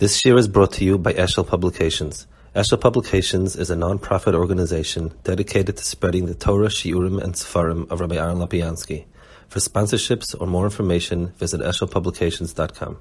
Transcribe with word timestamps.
This 0.00 0.24
year 0.24 0.38
is 0.38 0.48
brought 0.48 0.72
to 0.80 0.84
you 0.86 0.96
by 0.96 1.12
Eshel 1.12 1.46
Publications. 1.46 2.26
Eshel 2.56 2.80
Publications 2.80 3.54
is 3.54 3.68
a 3.68 3.76
non-profit 3.76 4.34
organization 4.34 5.12
dedicated 5.24 5.76
to 5.76 5.84
spreading 5.84 6.24
the 6.24 6.34
Torah, 6.34 6.68
Shiurim, 6.68 7.22
and 7.22 7.34
Sefarim 7.34 7.86
of 7.90 8.00
Rabbi 8.00 8.16
Aaron 8.16 8.38
Lopiansky. 8.38 9.04
For 9.48 9.58
sponsorships 9.58 10.34
or 10.40 10.46
more 10.46 10.64
information, 10.64 11.34
visit 11.36 11.60
eshelpublications.com. 11.60 12.96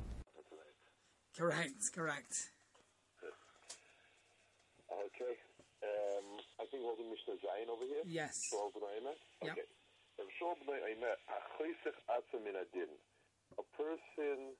Correct, 1.38 1.81
correct. 1.96 2.51
Okay. 4.92 5.40
Um, 5.79 6.26
I 6.60 6.68
think 6.68 6.84
we'll 6.84 7.00
do 7.00 7.08
Mishnah 7.08 7.40
Zayin 7.40 7.72
over 7.72 7.86
here. 7.88 8.04
Yes. 8.08 8.52
Shol 8.52 8.76
b'nai 8.76 9.16
Yep. 9.47 9.52
Okay. 9.54 9.62
Shol 10.36 10.52
b'nai 10.68 10.84
Emet, 10.92 11.16
achosech 11.31 11.96
atzah 12.12 12.44
min 12.44 12.56
adin. 12.60 12.92
A 13.58 13.63
person 13.78 14.52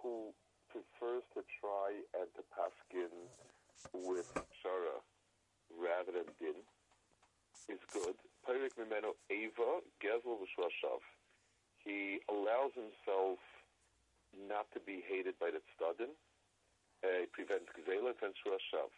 who 0.00 0.32
prefers 0.74 1.22
to 1.38 1.46
try 1.62 1.94
and 2.18 2.26
to 2.34 2.42
paskin 2.50 3.14
with 3.94 4.26
shara 4.58 4.98
rather 5.70 6.10
than 6.10 6.26
din 6.42 6.58
is 7.70 7.78
good. 7.94 8.18
Perik 8.42 8.74
mimeno 8.74 9.14
eva 9.30 9.78
gezel 10.02 10.42
v'shvashav. 10.42 10.98
He 11.86 12.18
allows 12.26 12.74
himself 12.74 13.38
not 14.34 14.66
to 14.74 14.80
be 14.82 14.98
hated 15.06 15.38
by 15.38 15.54
the 15.54 15.62
tzaddim. 15.78 16.10
Uh, 17.06 17.22
he 17.22 17.26
prevents 17.30 17.70
gzela, 17.78 18.10
prevents 18.18 18.42
shvashav 18.42 18.90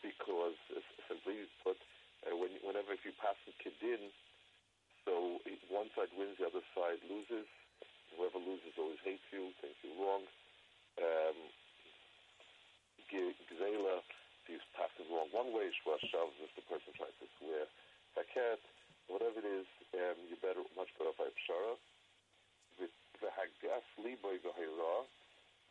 because 0.00 0.58
uh, 0.72 0.80
simply 1.06 1.46
put, 1.62 1.76
uh, 2.24 2.32
when, 2.32 2.50
whenever 2.64 2.94
if 2.96 3.02
you 3.04 3.12
pass 3.20 3.36
in 3.46 3.54
Kedin, 3.60 4.10
so 5.04 5.38
one 5.70 5.90
side 5.94 6.10
wins, 6.18 6.38
the 6.38 6.46
other 6.46 6.64
side 6.74 6.98
loses. 7.06 7.46
Whoever 8.14 8.40
loses 8.40 8.74
always 8.80 8.98
hates 9.04 9.26
you, 9.30 9.52
thinks 9.60 9.76
you're 9.84 9.98
wrong. 10.00 10.24
Um, 10.96 11.36
Gzela, 13.06 14.00
if 14.00 14.44
you 14.48 14.58
pass 14.76 14.92
wrong 15.08 15.28
one 15.32 15.52
way, 15.52 15.68
is 15.68 15.76
Shav, 15.84 16.28
if 16.42 16.52
the 16.56 16.64
person 16.68 16.92
tries 16.96 17.14
to 17.20 17.26
swear 17.38 17.64
Haket, 18.16 18.60
whatever 19.08 19.40
it 19.40 19.48
is, 19.48 19.68
um, 19.94 20.16
you're 20.28 20.40
better, 20.42 20.64
much 20.76 20.90
better 20.98 21.14
by 21.16 21.28
Pshara. 21.44 21.76
The 22.76 23.32
Hagas 23.32 23.86
Liboy 23.96 24.36
V'Hayra, 24.44 25.08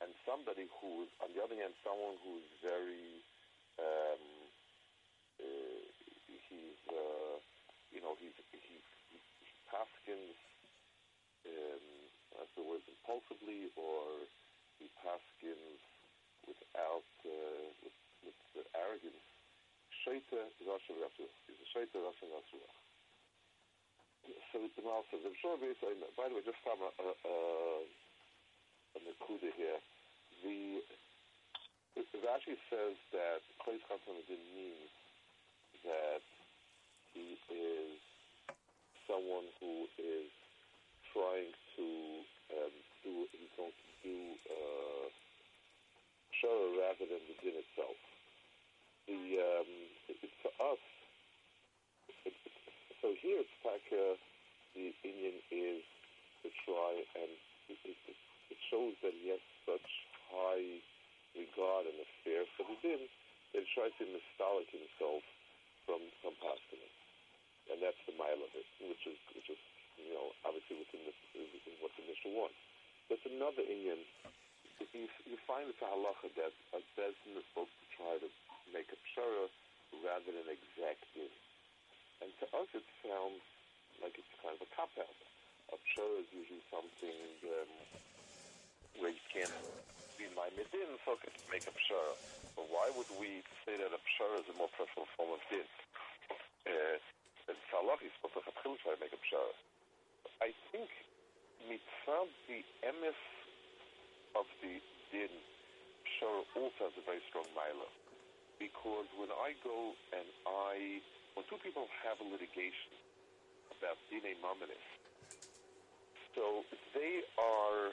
and 0.01 0.09
somebody 0.25 0.65
who's, 0.81 1.09
on 1.21 1.29
the 1.37 1.41
other 1.45 1.53
hand, 1.53 1.77
someone 1.85 2.17
who's 2.25 2.45
very 2.65 3.21
um, 3.77 4.23
uh, 5.37 5.81
he's 6.49 6.81
uh, 6.89 7.37
you 7.91 8.01
know 8.01 8.17
he's 8.17 8.33
he, 8.49 8.57
he, 8.65 8.77
he 9.13 9.47
paskins 9.69 10.39
um, 11.45 11.85
as 12.41 12.49
the 12.57 12.63
word 12.63 12.81
impulsively 12.87 13.69
or 13.75 14.25
he 14.85 14.93
paskins 15.01 15.81
without 16.45 17.09
uh, 17.25 17.65
with, 17.81 18.37
with 18.53 18.69
arrogance. 18.77 19.25
Shaita 20.05 20.45
Rasha. 20.61 21.25
He's 21.49 21.57
a 21.57 21.67
Shaita 21.73 21.97
Rasha 21.97 22.29
Rasha. 22.29 22.61
So 24.53 24.61
the 24.61 24.85
says, 25.81 25.97
by 26.17 26.29
the 26.29 26.35
way, 26.37 26.45
just 26.45 26.61
from 26.61 26.81
a, 26.81 26.89
a, 27.01 27.09
a, 27.25 28.97
Nakuda 29.01 29.49
here, 29.57 29.81
the 30.41 30.81
it 31.97 32.61
says 32.69 32.97
that 33.13 33.41
Compton 33.61 34.21
didn't 34.29 34.51
mean 34.53 34.81
that 35.85 36.21
he 37.13 37.37
is 37.49 37.97
someone 39.05 39.45
who 39.61 39.85
is 39.97 40.29
trying 41.13 41.53
to 41.77 41.87
um, 42.53 42.73
do, 43.05 43.13
he's 43.31 43.53
going 43.57 43.73
to 44.05 44.13
uh, 44.53 45.05
Shara 46.37 46.67
rather 46.77 47.09
than 47.09 47.23
the 47.25 47.35
din 47.41 47.57
itself. 47.57 47.97
The, 49.09 49.17
um, 49.17 49.71
it, 50.13 50.17
it, 50.21 50.33
for 50.45 50.53
us, 50.61 50.81
it, 52.25 52.37
so 53.01 53.17
here 53.17 53.41
it's 53.41 53.59
like 53.65 53.85
uh, 53.89 54.13
the 54.77 54.93
Indian 55.01 55.41
is 55.49 55.81
to 56.45 56.49
try 56.69 57.01
and 57.17 57.33
it, 57.69 57.81
shows 58.69 58.93
that 59.01 59.13
he 59.13 59.33
has 59.33 59.41
such 59.65 59.89
high 60.29 60.81
regard 61.37 61.85
and 61.89 61.97
affair 62.01 62.45
for 62.57 62.65
the 62.65 62.77
din 62.85 63.01
that 63.53 63.61
he 63.61 63.69
tries 63.73 63.93
to 64.01 64.05
nostalgic 64.05 64.69
himself 64.69 65.25
from 65.85 66.01
from 66.21 66.33
Paskinim. 66.41 66.93
And 67.73 67.81
that's 67.81 67.97
the 68.05 68.13
mile 68.17 68.41
of 68.41 68.51
it, 68.53 68.67
which 68.85 69.05
is 69.09 69.17
which 69.33 69.49
is 69.49 69.61
you 69.97 70.13
know 70.13 70.33
obviously 70.45 70.81
within, 70.81 71.09
the, 71.09 71.13
within 71.33 71.75
what 71.81 71.93
the 71.97 72.05
Mishnah 72.05 72.33
wants. 72.33 72.64
There's 73.05 73.21
another 73.29 73.61
Indian. 73.61 74.01
You, 74.81 75.05
you 75.29 75.37
find 75.45 75.69
it's 75.69 75.81
a 75.81 75.89
halacha 75.89 76.33
that 76.41 76.53
a 76.73 76.81
bezin 76.97 77.37
is 77.37 77.45
supposed 77.53 77.73
to 77.77 77.85
try 77.93 78.13
to 78.17 78.29
make 78.73 78.89
a 78.89 78.97
pshara 78.97 79.45
rather 80.01 80.31
than 80.33 80.49
exact 80.49 81.05
din. 81.13 81.29
And 82.25 82.33
to 82.41 82.45
us 82.57 82.69
it 82.73 82.85
sounds 83.05 83.45
like 84.01 84.17
it's 84.17 84.33
kind 84.41 84.57
of 84.57 84.65
a 84.65 84.69
cop 84.73 84.89
out. 84.97 85.19
A 85.69 85.77
pshara 85.77 86.25
is 86.25 86.29
usually 86.33 86.65
something 86.73 87.19
um, 87.45 87.71
where 88.97 89.13
you 89.13 89.25
can't 89.29 89.53
be 90.17 90.25
my 90.33 90.49
midin, 90.57 90.97
so 91.05 91.13
I 91.13 91.17
could 91.21 91.37
make 91.53 91.69
a 91.69 91.75
pshara. 91.77 92.17
But 92.57 92.65
why 92.73 92.89
would 92.97 93.11
we 93.21 93.45
say 93.69 93.77
that 93.77 93.93
a 93.93 94.01
pshara 94.01 94.41
is 94.41 94.49
a 94.49 94.55
more 94.57 94.71
preferable 94.73 95.11
form 95.13 95.37
of 95.37 95.43
din? 95.53 95.67
Uh, 96.65 96.97
and 97.53 97.57
Salach 97.69 98.01
is 98.01 98.09
supposed 98.17 98.41
to 98.41 98.49
have 98.49 98.57
try 98.57 98.97
to 98.97 99.01
make 99.01 99.13
a 99.13 99.21
pshara. 99.21 99.53
I 100.41 100.49
think 100.73 100.89
mitzvah 101.63 102.27
the 102.47 102.59
emes 102.83 103.21
of 104.35 104.45
the 104.61 104.79
din 105.11 105.31
pshara 106.05 106.43
also 106.55 106.91
has 106.91 106.93
a 106.99 107.03
very 107.07 107.23
strong 107.29 107.47
milah. 107.55 107.91
Because 108.59 109.07
when 109.19 109.31
I 109.31 109.55
go 109.63 109.95
and 110.15 110.27
I, 110.47 111.03
when 111.35 111.43
two 111.51 111.59
people 111.59 111.87
have 112.07 112.19
a 112.23 112.27
litigation 112.27 112.95
about 113.71 113.99
dine 114.07 114.39
maminis, 114.39 114.87
so 116.35 116.63
they 116.95 117.23
are 117.39 117.91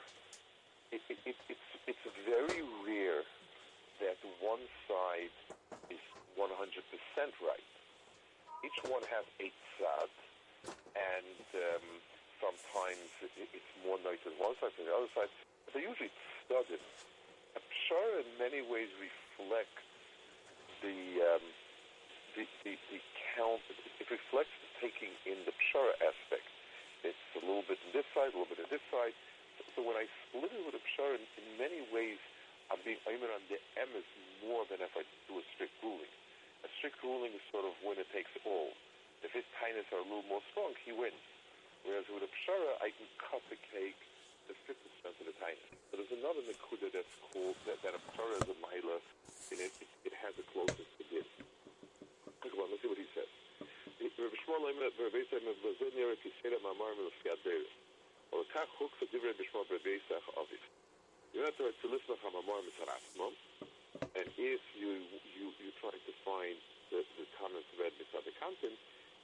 it, 0.91 1.01
it, 1.09 1.19
it, 1.25 1.35
it's 1.49 1.69
it's 1.87 2.05
very 2.23 2.61
rare 2.85 3.23
that 3.99 4.19
one 4.39 4.63
side 4.87 5.35
is 5.89 5.99
100% 6.37 6.47
right. 7.43 7.69
Each 8.63 8.79
one 8.87 9.03
has 9.11 9.25
a 9.41 9.47
tzad, 9.51 10.11
and 10.95 11.45
um, 11.55 11.85
it, 12.97 13.49
it's 13.53 13.73
more 13.85 13.97
nice 14.03 14.21
on 14.25 14.33
one 14.37 14.55
side 14.59 14.73
than 14.77 14.87
the 14.87 14.95
other 14.95 15.11
side. 15.13 15.31
They're 15.71 15.85
usually 15.85 16.13
studied. 16.45 16.81
A 17.57 17.61
pshara 17.61 18.25
in 18.25 18.29
many 18.37 18.61
ways 18.65 18.89
reflects 18.97 19.85
the 20.81 20.97
um, 21.37 21.45
the, 22.33 22.45
the, 22.65 22.73
the 22.89 22.99
count. 23.37 23.61
It 24.01 24.07
reflects 24.09 24.53
the 24.61 24.69
taking 24.81 25.13
in 25.29 25.41
the 25.45 25.53
pshara 25.53 25.93
aspect. 26.01 26.45
It's 27.05 27.27
a 27.37 27.41
little 27.43 27.65
bit 27.67 27.77
on 27.83 27.91
this 27.93 28.07
side, 28.15 28.31
a 28.31 28.35
little 28.37 28.49
bit 28.49 28.61
on 28.63 28.69
this 28.69 28.83
side. 28.89 29.13
So 29.77 29.85
when 29.85 29.97
I 29.97 30.09
split 30.29 30.49
it 30.49 30.63
with 30.65 30.77
a 30.77 30.83
pshara, 30.93 31.17
in, 31.17 31.25
in 31.37 31.47
many 31.61 31.81
ways, 31.93 32.17
I'm 32.71 32.81
being 32.81 33.01
aimed 33.05 33.25
on 33.25 33.43
the 33.49 33.59
emes 33.77 34.07
more 34.45 34.65
than 34.69 34.81
if 34.81 34.93
I 34.97 35.05
do 35.29 35.37
a 35.37 35.45
strict 35.53 35.73
ruling. 35.85 36.09
A 36.63 36.69
strict 36.79 37.01
ruling 37.03 37.35
is 37.35 37.43
sort 37.51 37.67
of 37.67 37.75
winner 37.85 38.07
takes 38.15 38.31
all. 38.45 38.73
If 39.21 39.31
his 39.31 39.45
kindness 39.59 39.87
are 39.93 40.01
a 40.01 40.07
little 40.07 40.25
more 40.27 40.43
strong, 40.51 40.73
he 40.83 40.91
wins. 40.91 41.19
Whereas 41.83 42.07
with 42.07 42.23
a 42.23 42.31
pshara, 42.31 42.79
I 42.79 42.95
can 42.95 43.07
cut 43.19 43.43
the 43.51 43.59
cake 43.71 43.99
to 44.47 44.51
50% 44.67 45.19
of 45.19 45.25
the 45.27 45.35
time. 45.39 45.59
But 45.91 45.99
there's 45.99 46.15
another 46.15 46.43
nakuda 46.47 46.91
that's 46.91 47.15
called, 47.31 47.59
that, 47.67 47.79
that 47.83 47.93
a 47.95 48.01
pshara 48.11 48.39
is 48.39 48.47
a 48.47 48.57
mila, 48.59 48.97
and 49.51 49.59
it, 49.59 49.71
it, 49.83 49.89
it 50.07 50.13
has 50.23 50.31
the 50.39 50.47
closest 50.55 50.89
to 50.99 51.03
this. 51.11 51.27
Come 52.39 52.59
on, 52.63 52.71
let's 52.71 52.83
see 52.83 52.91
what 52.91 52.99
he 52.99 53.07
says. 53.11 53.27
Rabbi 54.23 54.39
Shmuel 54.45 54.71
Eimer, 54.71 54.87
Rabbi 54.95 55.19
Yisrael 55.19 55.43
Eimer, 55.43 55.57
Blazer 55.59 55.91
Nere 55.99 56.15
Kisera 56.23 56.55
Mamar 56.63 56.95
Melefiyat 56.95 57.43
Beres. 57.43 57.67
Or 58.31 58.47
Kach 58.55 58.71
Huk 58.79 58.95
Fadiv 58.95 59.19
Rabbi 59.19 59.43
Shmuel 59.43 59.67
Rabbi 59.67 59.99
Yisrael 59.99 60.23
Aviv. 60.39 60.63
You 61.35 61.43
have 61.43 61.57
to 61.59 61.67
write 61.67 61.75
to 61.83 61.89
listen 61.91 62.15
to 62.15 62.29
Mamar 62.31 62.63
Mitzaratzmom, 62.63 63.35
and 64.15 64.27
if 64.39 64.63
you, 64.79 65.03
you, 65.35 65.51
you're 65.59 65.77
trying 65.81 65.99
to 65.99 66.13
find 66.23 66.55
the, 66.93 67.03
the 67.19 67.25
comments 67.35 67.67
read 67.75 67.91
beside 67.99 68.23
the 68.23 68.31
content, 68.39 68.77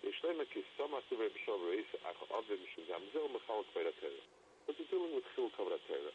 יש 0.05 0.25
להם 0.25 0.41
כסומה 0.45 0.99
כדברי 1.11 1.27
רבי 1.27 1.41
שמואל 1.45 1.59
ברבי 1.61 1.77
יסח 1.81 2.33
אביב, 2.33 2.67
שגם 2.75 3.01
זהו 3.13 3.29
מחלק 3.29 3.67
בין 3.75 3.87
התרא. 3.87 4.09
But 4.67 4.73
you're 4.79 4.91
dealing 4.93 5.15
with 5.17 5.35
חילוק 5.35 5.55
כבוד 5.55 5.73
התרא. 5.73 6.11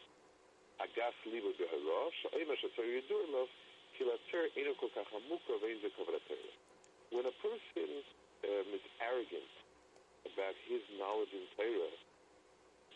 אגס 0.78 1.14
ליבו 1.26 1.48
בהרו, 1.58 2.10
שאימא 2.12 2.56
שצריך 2.56 3.04
ידוע 3.04 3.24
אליו, 3.24 3.46
כי 3.96 4.04
לתרא 4.04 4.40
אינו 4.56 4.76
כל 4.76 4.86
כך 4.94 5.12
עמוקה 5.12 5.52
ואין 5.60 5.78
זה 5.82 5.90
כבוד 5.90 6.14
התרא. 6.14 6.50
When 7.12 7.26
a 7.26 7.34
person 7.42 7.90
um, 8.44 8.68
is 8.78 8.84
arrogant 9.00 9.54
about 10.30 10.54
his 10.68 10.82
knowledge 10.98 11.32
in 11.32 11.46
Torah, 11.56 11.96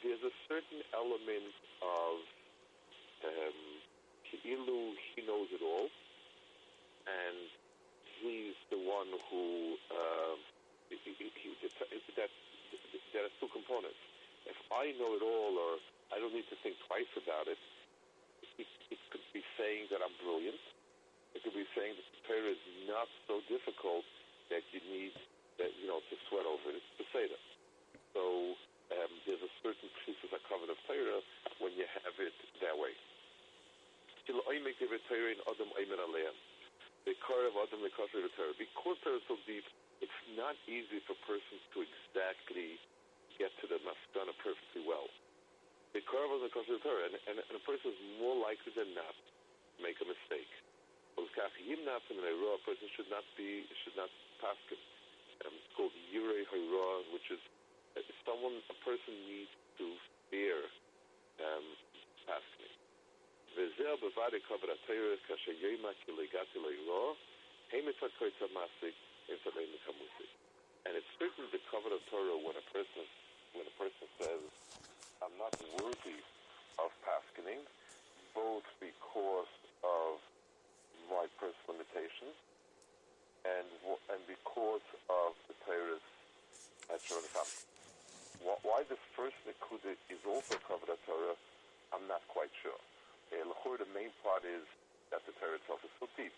there's 0.03 0.23
a 0.23 0.35
certain 0.49 0.83
element 0.93 1.55
of 1.83 2.15
um, 3.25 3.59
Ki'ilu, 4.27 4.95
he 5.15 5.23
knows 5.27 5.49
it 5.51 5.63
all, 5.63 5.89
and 7.09 7.49
he's 8.21 8.55
the 8.71 8.79
one 8.79 9.11
who 9.31 9.45
uh, 9.88 9.88
he, 9.88 9.88
he, 9.88 9.88
he, 9.88 9.88
that 12.20 12.32
there 13.16 13.24
are 13.24 13.34
two 13.40 13.48
components. 13.56 13.96
If 14.44 14.60
I 14.76 14.92
know 15.00 15.16
it 15.16 15.24
all, 15.24 15.56
or 15.56 15.80
I 16.12 16.20
don't 16.20 16.36
need 16.36 16.52
to 16.52 16.58
think 16.60 16.76
twice 16.92 17.08
about 17.16 17.48
it, 17.48 17.58
it, 18.60 18.68
it 18.92 19.00
could 19.08 19.24
be 19.32 19.40
saying 19.56 19.88
that 19.94 20.04
I'm 20.04 20.12
brilliant. 20.20 20.60
It 21.32 21.48
could 21.48 21.56
be 21.56 21.64
saying 21.78 21.96
that 21.96 22.08
the 22.12 22.22
Torah 22.28 22.52
is 22.52 22.64
not 22.90 23.08
so 23.24 23.40
difficult 23.48 24.04
that 24.52 24.68
you 24.76 24.84
need 24.92 25.16
that 25.62 25.72
you 25.80 25.88
know 25.88 26.04
to 26.04 26.16
sweat 26.28 26.44
over 26.44 26.76
it. 26.76 26.82
It's 26.82 26.92
Beseda. 27.00 27.40
So 28.12 28.56
um, 29.00 29.12
there's 29.24 29.44
a 29.46 29.54
certain 29.64 29.88
piece 30.04 30.20
of 30.26 30.34
covenant 30.50 30.76
of 30.76 30.80
Torah 30.90 31.22
when 31.64 31.72
you 31.78 31.86
have 32.04 32.16
it 32.20 32.36
that 32.60 32.76
way. 32.76 32.92
Because 38.60 38.98
Torah 39.02 39.18
is 39.18 39.26
so 39.28 39.38
deep, 39.46 39.64
it's 40.00 40.22
not 40.36 40.56
easy 40.68 41.04
for 41.04 41.16
persons 41.28 41.62
to 41.76 41.84
exactly 41.84 42.80
get 43.36 43.52
to 43.64 43.68
the 43.68 43.80
mastana 43.84 44.32
perfectly 44.40 44.84
well. 44.84 45.08
The 45.96 46.04
curve 46.06 46.30
of 46.32 46.44
the 46.46 46.52
Torah, 46.54 47.10
and, 47.10 47.18
and, 47.28 47.38
and 47.42 47.56
a 47.56 47.64
person 47.66 47.92
is 47.92 48.00
more 48.22 48.38
likely 48.38 48.72
than 48.78 48.94
not 48.94 49.16
to 49.16 49.80
make 49.82 49.98
a 50.00 50.08
mistake. 50.08 50.52
A 51.20 51.24
person 52.64 52.88
should 52.96 53.10
not 53.12 53.26
be 53.36 53.66
should 53.84 53.98
not 53.98 54.12
pass 54.40 54.56
him. 54.70 54.80
Um, 55.44 55.52
it's 55.56 55.72
called 55.76 55.92
yurei 56.14 56.46
Hara, 56.48 57.04
which 57.12 57.28
is 57.34 57.42
uh, 57.98 58.06
someone 58.24 58.56
a 58.72 58.78
person 58.86 59.12
needs 59.28 59.52
to 59.82 59.88
fear 60.32 60.64
um, 61.44 61.66
me. 62.62 62.70
Vezel 63.58 64.00
masik 68.56 68.96
and 69.30 70.98
it's 70.98 71.14
certainly 71.22 71.46
the 71.54 71.62
covenant 71.70 72.02
of 72.02 72.04
Torah 72.10 72.34
when 72.42 72.58
a 72.58 72.66
person 72.74 73.06
when 73.54 73.62
a 73.70 73.76
person 73.78 74.10
says, 74.18 74.42
I'm 75.22 75.34
not 75.38 75.54
worthy 75.78 76.18
of 76.82 76.90
paskening, 77.06 77.62
both 78.34 78.66
because 78.82 79.54
of 79.86 80.18
my 81.14 81.30
personal 81.38 81.78
limitations 81.78 82.34
and 83.46 83.70
and 84.10 84.22
because 84.26 84.82
of 85.14 85.38
the 85.46 85.54
Torah's 85.62 86.02
natural 86.90 87.22
income. 87.22 87.52
Why 88.66 88.82
this 88.90 89.02
first 89.14 89.38
Nikuda 89.46 89.94
is 90.10 90.22
also 90.26 90.58
covered 90.66 90.90
of 90.90 90.98
Torah, 91.06 91.38
I'm 91.94 92.10
not 92.10 92.26
quite 92.34 92.50
sure. 92.66 92.82
Lahore, 93.46 93.78
the 93.78 93.90
main 93.94 94.10
part 94.26 94.42
is 94.42 94.66
that 95.14 95.22
the 95.30 95.38
Torah 95.38 95.62
itself 95.62 95.86
is 95.86 95.94
so 96.02 96.10
deep 96.18 96.34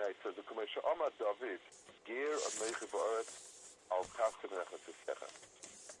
now 0.00 0.08
it 0.08 0.16
says, 0.24 0.32
the 0.32 0.48
Commissioner 0.48 0.88
Amad 0.96 1.12
David, 1.20 1.60
Ger 2.08 2.32
Ameiche 2.32 2.88
Ba'aret, 2.88 3.28
Al 3.92 4.08
Kassim 4.16 4.48
Nechat 4.48 4.80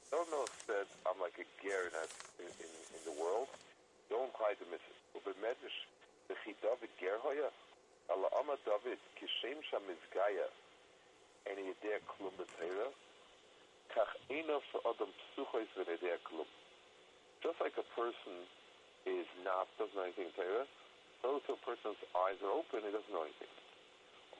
Don't 0.08 0.24
know 0.32 0.48
said 0.64 0.88
I'm 1.04 1.20
like 1.20 1.36
a 1.36 1.44
ger 1.60 1.92
in, 1.92 2.48
in, 2.48 2.72
in, 2.96 3.02
the 3.04 3.12
world. 3.20 3.52
Don't 4.08 4.32
try 4.40 4.56
to 4.56 4.64
miss 4.72 4.80
it. 4.88 4.96
But 5.20 5.36
Medish, 5.44 5.84
the 6.32 6.34
Chidavid 6.40 6.88
Ger 6.96 7.20
Hoya, 7.20 7.52
Allah 8.08 8.32
Amad 8.40 8.64
David, 8.64 8.96
Kishem 9.20 9.60
Sham 9.68 9.84
Mizgaya, 9.84 10.48
he 11.44 11.76
there 11.84 12.00
klum 12.08 12.32
b'teira, 12.40 12.88
kach 13.92 14.16
for 14.72 14.80
Adam 14.88 15.12
psuchois 15.12 15.68
v'nedei 15.76 16.16
klum. 16.24 16.48
Just 17.44 17.60
like 17.60 17.76
a 17.76 17.84
person 17.92 18.48
is 19.04 19.28
not, 19.44 19.68
doesn't 19.76 19.92
know 19.92 20.08
anything 20.08 20.32
in 20.32 20.36
Torah, 20.40 20.64
so 21.20 21.36
to 21.44 21.52
a 21.52 21.60
person's 21.68 22.00
eyes 22.16 22.40
are 22.40 22.56
open, 22.56 22.80
he 22.80 22.88
doesn't 22.88 23.12
know 23.12 23.28
anything. 23.28 23.59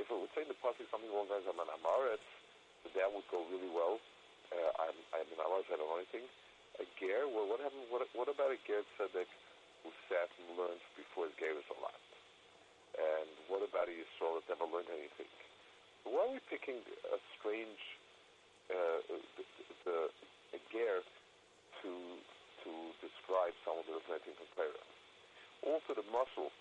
If 0.00 0.08
it 0.08 0.16
would 0.16 0.32
say 0.32 0.42
in 0.44 0.50
the 0.50 0.58
pasuk 0.58 0.88
something 0.88 1.08
the 1.08 1.16
lines 1.16 1.44
of 1.44 1.56
an 1.56 1.68
that 2.96 3.08
would 3.14 3.26
go 3.30 3.46
really 3.48 3.70
well. 3.70 4.02
Uh, 4.52 4.72
I'm, 4.84 4.98
I'm 5.16 5.28
an 5.32 5.40
amaretz. 5.40 5.70
I 5.72 5.78
don't 5.78 5.88
know 5.88 6.02
anything. 6.02 6.26
A 6.80 6.84
ger. 7.00 7.24
Well, 7.30 7.48
what 7.48 7.62
happened? 7.62 7.88
What, 7.88 8.04
what 8.12 8.28
about 8.28 8.52
a 8.52 8.58
ger 8.66 8.82
tzedek 8.98 9.28
who 9.84 9.88
sat 10.10 10.28
and 10.42 10.58
learned 10.58 10.82
before 10.98 11.30
his 11.30 11.36
was 11.38 11.68
a 11.72 11.78
lot? 11.80 12.02
And 12.98 13.28
what 13.48 13.64
about 13.64 13.88
a 13.88 13.94
Yisrael 13.94 14.40
that 14.40 14.52
never 14.52 14.68
learned 14.68 14.92
anything? 14.92 15.30
Why 16.04 16.28
are 16.28 16.32
we 16.36 16.40
picking 16.50 16.82
a 17.08 17.18
strange, 17.38 17.80
uh, 18.68 19.00
the, 19.08 19.44
the, 19.86 19.96
a 20.52 20.60
ger 20.68 21.00
to 21.82 21.92
to 22.62 22.72
describe 23.02 23.56
someone 23.66 23.82
that 23.88 23.96
is 23.96 24.10
anything 24.12 24.36
from 24.36 24.50
Torah? 24.54 24.86
Also 25.66 25.96
the 25.96 26.06
muscle, 26.12 26.52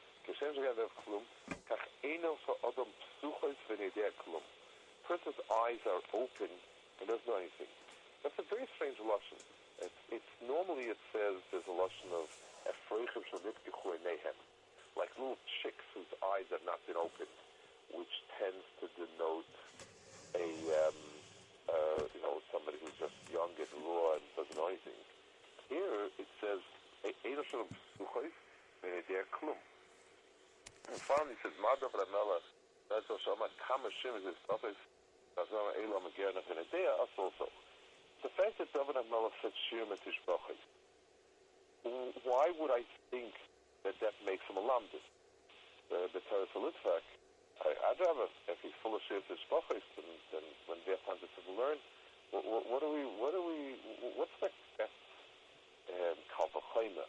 Person's 5.12 5.44
eyes 5.68 5.83
are 5.83 6.00
open 6.15 6.47
and 7.00 7.03
doesn't 7.03 7.27
know 7.27 7.35
anything. 7.35 7.68
That's 8.23 8.38
a 8.39 8.47
very 8.47 8.63
strange 8.79 8.95
lesson. 9.03 9.44
It's, 9.83 10.01
it's 10.07 10.31
normally 10.47 10.88
it 10.88 11.01
says 11.12 11.41
there's 11.51 11.68
a 11.68 11.75
lesson 11.75 12.15
of 12.15 12.31
fragum 12.88 13.25
shot 13.27 13.44
nehem. 13.44 14.38
like 14.95 15.12
little 15.19 15.35
chicks 15.59 15.83
whose 15.91 16.07
eyes 16.31 16.47
have 16.51 16.63
not 16.63 16.79
been 16.88 16.95
opened, 16.95 17.33
which 17.91 18.24
tends 18.39 18.63
to 18.79 18.88
denote 18.95 19.51
a 20.38 20.47
um, 20.88 21.00
uh, 21.67 22.01
you 22.15 22.21
know 22.24 22.39
somebody 22.53 22.79
who's 22.79 22.95
just 22.95 23.17
young 23.27 23.51
and 23.59 23.83
raw 23.83 24.15
and 24.15 24.24
doesn't 24.39 24.56
know 24.56 24.71
anything. 24.71 24.95
Here 25.67 26.07
it 26.15 26.29
says 26.39 26.63
and 28.81 29.51
it 30.91 31.38
says 31.41 31.55
Ramela 31.61 32.39
that's 32.91 33.07
also 33.07 33.39
Kama 33.39 33.88
Shim 34.03 34.19
is 34.19 34.35
Razama 35.39 35.71
Elam 35.79 36.03
Adea 36.11 36.91
us 36.99 37.13
also. 37.15 37.47
The 38.21 38.29
fact 38.35 38.59
that 38.59 38.67
David 38.75 38.99
Melech 39.07 39.31
said 39.41 39.55
Shir 39.71 39.88
Metish 39.88 40.19
why 42.27 42.51
would 42.59 42.69
I 42.69 42.83
think 43.09 43.33
that 43.88 43.95
that 44.03 44.13
makes 44.27 44.43
him 44.45 44.59
a 44.59 44.63
lamdus. 44.67 45.01
The, 45.89 46.21
Torah 46.29 46.45
Litvak, 46.53 47.05
I'd 47.63 47.99
rather, 47.99 48.29
if 48.47 48.59
he's 48.61 48.75
full 48.83 48.95
of 48.95 49.01
shirts 49.10 49.25
shpachis, 49.27 49.83
then, 50.31 50.43
when 50.67 50.77
have 50.93 51.03
time 51.07 51.17
to 51.17 51.51
learn, 51.55 51.79
what, 52.31 52.45
what, 52.45 52.63
what 52.69 52.81
are 52.83 52.93
we, 52.93 53.03
what 53.17 53.33
are 53.33 53.43
we, 53.43 53.75
what's 54.15 54.31
the 54.39 54.51
best 54.77 54.93
um, 55.91 56.17
kalvachayna? 56.31 57.07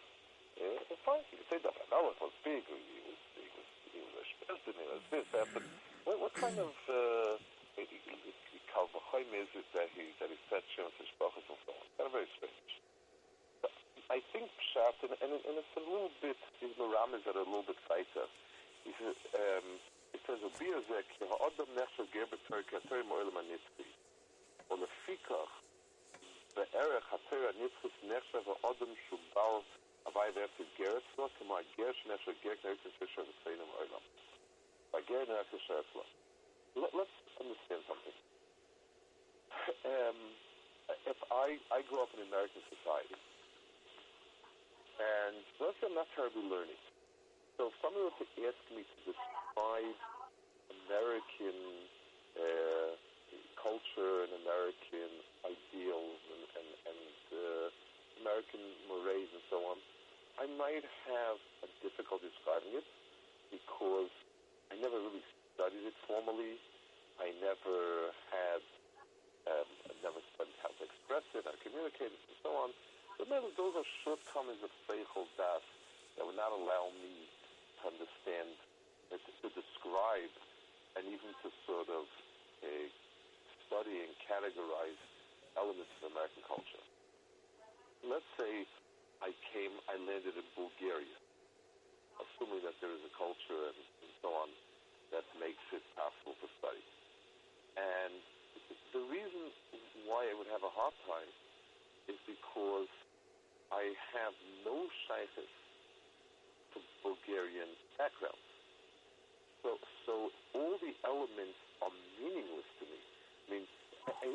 Uh, 0.57 0.97
fine, 1.05 1.23
you 1.31 1.43
can 1.43 1.47
say 1.51 1.59
that 1.63 1.75
Melech 1.91 2.19
was 2.23 2.33
big, 2.43 2.65
he 2.65 3.01
was, 3.07 3.21
he 3.93 4.01
was, 4.17 4.29
he 4.47 4.85
was 4.91 5.05
this, 5.11 5.27
what, 6.05 6.21
what 6.21 6.35
kind 6.35 6.59
of 6.59 6.75
uh, 6.89 7.39
is 9.43 9.49
it 9.59 9.67
that 9.75 9.91
he, 9.97 10.15
that 10.23 10.31
he 10.31 10.39
said 10.47 10.63
shpachis 10.71 11.49
and 11.51 11.67
on? 11.67 11.83
Kind 11.99 12.07
of 12.07 12.13
very 12.15 12.31
strange. 12.39 12.73
I 14.13 14.21
think 14.31 14.47
Pshat, 14.61 15.09
and, 15.09 15.17
and, 15.25 15.33
and 15.35 15.57
it's 15.57 15.75
a 15.75 15.81
little 15.81 16.13
bit, 16.21 16.37
these 16.61 16.77
Maramis 16.77 17.25
are 17.25 17.33
a 17.33 17.49
little 17.49 17.65
bit 17.65 17.81
tighter. 17.89 18.29
He 18.85 18.93
um, 18.93 19.81
it 20.13 20.21
says, 20.29 20.39
Ubiyazek, 20.45 21.09
ha'odam 21.25 21.71
nechshav 21.73 22.07
ger 22.13 22.29
b'torah 22.29 22.61
k'atorim 22.69 23.09
o'elam 23.09 23.41
ha'nitzki. 23.41 23.89
O 24.69 24.77
lefikach, 24.77 25.55
be'erech 26.55 27.09
ha'torah 27.09 27.57
ha'nitzkis 27.57 27.97
nechshav 28.05 28.45
ha'odam 28.45 28.93
shubal 29.09 29.65
avai 30.05 30.29
v'ertiv 30.37 30.69
geret 30.77 31.09
lo, 31.17 31.33
k'ma 31.41 31.65
ger 31.73 31.97
sh'nechshav 32.05 32.37
ger 32.45 32.61
k'neritzis 32.61 32.93
v'shav 33.01 33.25
v'seinim 33.25 33.71
o'elam. 33.81 34.05
Ger 34.05 34.12
nechshav 34.93 35.61
sheretz 35.65 35.93
lo. 35.97 36.05
Let's 36.77 37.17
understand 37.41 37.83
something. 37.89 38.17
um, 39.93 40.19
if 41.09 41.17
I, 41.33 41.57
I 41.73 41.81
grew 41.89 42.01
up 42.03 42.13
in 42.17 42.21
American 42.29 42.61
society, 42.69 43.17
and 45.01 45.41
I'm 45.85 45.95
not 45.95 46.09
terribly 46.17 46.45
learning. 46.45 46.79
So 47.57 47.69
if 47.69 47.75
someone 47.85 48.09
were 48.09 48.17
to 48.17 48.29
ask 48.49 48.61
me 48.73 48.85
to 48.85 48.97
describe 49.13 49.97
American 50.89 51.59
uh, 52.37 52.97
culture 53.61 54.25
and 54.25 54.33
American 54.45 55.11
ideals 55.45 56.21
and, 56.33 56.43
and, 56.57 56.69
and 56.89 57.13
uh, 57.33 57.67
American 58.25 58.63
mores 58.89 59.29
and 59.33 59.45
so 59.53 59.61
on, 59.69 59.77
I 60.41 60.49
might 60.57 60.85
have 61.09 61.37
a 61.65 61.69
difficulty 61.85 62.33
describing 62.33 62.73
it 62.81 62.89
because 63.53 64.11
I 64.73 64.81
never 64.81 64.97
really 64.97 65.21
studied 65.53 65.85
it 65.85 65.97
formally. 66.09 66.57
I 67.21 67.29
never 67.45 68.09
had, 68.33 68.65
um, 69.53 69.69
I 69.85 69.93
never 70.01 70.25
studied 70.33 70.57
how 70.65 70.73
to 70.73 70.83
express 70.89 71.29
it, 71.37 71.45
how 71.45 71.53
to 71.53 71.61
communicate 71.61 72.09
it, 72.09 72.23
and 72.25 72.39
so 72.41 72.51
on. 72.57 72.73
Remember, 73.21 73.53
those 73.61 73.77
are 73.77 73.85
shortcomings 74.01 74.65
of 74.65 74.73
Seichel 74.89 75.29
Das 75.37 75.61
that 76.17 76.25
would 76.25 76.41
not 76.41 76.57
allow 76.57 76.89
me 77.05 77.29
to 77.85 77.93
understand, 77.93 78.57
to, 79.13 79.21
to 79.21 79.49
describe 79.53 79.73
describe 79.83 80.33
and 80.97 81.05
even 81.11 81.31
to 81.43 81.49
sort 81.67 81.89
of 81.89 82.05
uh, 82.63 82.87
study 83.67 84.05
and 84.05 84.13
categorize 84.25 85.01
elements 85.57 85.91
of 86.01 86.13
American 86.13 86.43
culture. 86.47 86.85
Let's 88.07 88.29
say 88.39 88.65
I 89.21 89.35
came, 89.53 89.73
I 89.89 90.01
landed 90.01 90.37
in 90.37 90.47
Bulgaria, 90.57 91.17
assuming 92.21 92.65
that 92.65 92.77
there 92.81 92.93
is 92.93 93.03
a 93.05 93.13
culture 93.17 93.63
and, 93.73 93.79
and 93.79 94.13
so 94.21 94.29
on 94.33 94.49
that 95.13 95.25
makes 95.37 95.65
it 95.73 95.85
possible 95.97 96.37
to 96.41 96.49
study. 96.61 96.85
And 97.77 98.17
the 98.93 99.05
reason 99.09 99.53
why 100.09 100.29
I 100.93 101.01
would 101.01 101.09
have 101.09 101.09
a 101.09 101.09
hard 101.09 101.25
time 101.25 101.33
is 102.09 102.21
because 102.27 102.91
I 103.73 103.95
have 104.13 104.35
no 104.65 104.89
to 106.73 106.79
Bulgarian 107.05 107.69
background. 107.97 108.39
So, 109.63 109.79
so 110.07 110.13
all 110.55 110.75
the 110.83 110.93
elements 111.07 111.59
are 111.81 111.93
meaningless 112.19 112.67
to 112.81 112.85
me. 112.89 112.99
I 112.99 113.47
mean, 113.53 113.65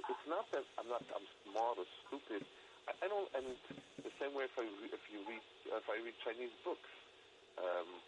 it's 0.07 0.27
not 0.29 0.47
that 0.55 0.63
I'm 0.79 0.87
not 0.87 1.03
I'm 1.11 1.27
smart 1.45 1.77
or 1.77 1.87
stupid. 2.07 2.45
I, 2.87 2.95
I 3.03 3.05
don't. 3.11 3.27
And 3.35 3.57
the 4.03 4.13
same 4.21 4.33
way 4.33 4.47
if 4.47 4.55
I 4.55 4.63
if 4.63 5.03
you 5.11 5.19
read 5.27 5.43
if 5.67 5.85
I 5.89 5.99
read 5.99 6.15
Chinese 6.23 6.53
books, 6.63 6.89
um, 7.59 7.99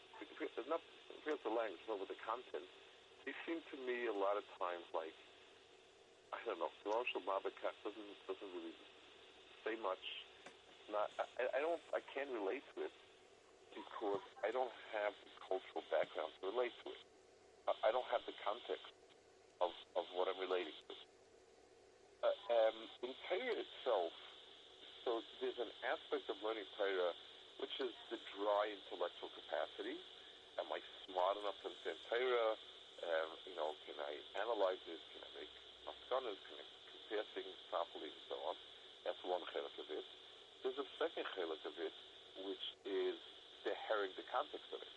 not 0.70 0.80
forget 1.26 1.42
the 1.44 1.52
language, 1.52 1.84
but 1.90 2.00
with 2.00 2.10
the 2.10 2.22
content, 2.24 2.64
they 3.26 3.34
seem 3.44 3.60
to 3.74 3.78
me 3.84 4.08
a 4.08 4.16
lot 4.16 4.38
of 4.40 4.46
times 4.62 4.86
like 4.96 5.14
I 6.34 6.40
don't 6.46 6.60
know. 6.62 6.72
Marshall 6.86 7.24
Babakat 7.26 7.76
doesn't 7.82 8.14
doesn't 8.30 8.52
really 8.54 8.76
say 9.66 9.76
much. 9.82 10.02
Not. 10.90 11.10
I, 11.18 11.46
I 11.54 11.60
don't. 11.62 11.82
I 11.94 12.02
can't 12.14 12.30
relate 12.34 12.66
to 12.76 12.86
it 12.86 12.94
because 13.74 14.24
I 14.46 14.50
don't 14.50 14.74
have 14.94 15.14
the 15.14 15.32
cultural 15.46 15.86
background 15.94 16.34
to 16.42 16.54
relate 16.54 16.74
to 16.86 16.94
it. 16.94 17.02
I 17.86 17.94
don't 17.94 18.08
have 18.10 18.26
the 18.26 18.34
context 18.42 18.90
of, 19.62 19.70
of 19.94 20.06
what 20.18 20.26
I'm 20.26 20.42
relating 20.42 20.74
to. 20.74 20.94
Uh, 22.26 22.34
um, 22.50 22.78
in 23.06 23.14
Torah 23.30 23.62
itself, 23.62 24.12
so 25.06 25.22
there's 25.38 25.56
an 25.62 25.70
aspect 25.86 26.26
of 26.34 26.36
learning 26.42 26.66
Torah 26.76 27.14
which 27.60 27.76
is 27.84 27.92
the 28.08 28.20
dry 28.40 28.72
intellectual 28.72 29.28
capacity. 29.36 30.00
Am 30.60 30.68
I 30.72 30.80
smart 31.08 31.36
enough 31.40 31.60
to 31.64 31.72
understand 31.72 32.00
Torah? 32.08 32.56
Um, 33.00 33.30
you 33.48 33.56
know, 33.56 33.76
can 33.88 33.96
I 34.00 34.16
analyze 34.40 34.80
it? 34.88 35.00
Can 35.16 35.22
I 35.24 35.30
make 35.40 35.59
maskanas? 35.90 36.38
Can 36.46 36.62
compare 36.94 37.26
things 37.34 37.58
properly 37.74 38.14
and 38.14 38.26
so 38.30 38.38
on? 38.46 38.56
That's 39.02 39.22
one 39.26 39.42
chelik 39.50 39.74
of 39.82 39.90
it. 39.90 40.06
There's 40.62 40.78
a 40.78 40.90
second 41.02 41.26
chelik 41.34 41.64
of 41.66 41.74
it, 41.82 41.96
which 42.46 42.66
is 42.86 43.18
the 43.66 43.74
herring, 43.90 44.14
the 44.14 44.28
context 44.30 44.70
of 44.70 44.86
it. 44.86 44.96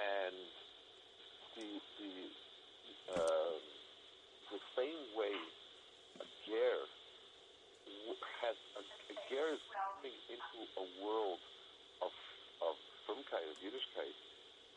And 0.00 0.36
the 1.56 1.68
the 2.00 2.14
uh, 3.12 3.56
the 4.52 4.60
same 4.72 5.02
way 5.12 5.36
a 6.20 6.26
ger 6.48 6.76
has 8.40 8.56
a, 8.76 8.82
a 8.82 9.16
is 9.52 9.60
coming 9.72 10.16
into 10.32 10.60
a 10.80 10.84
world 11.04 11.40
of 12.00 12.12
of 12.64 12.74
frumkeit, 13.04 13.44
of 13.44 13.56
Yiddishkeit, 13.60 14.16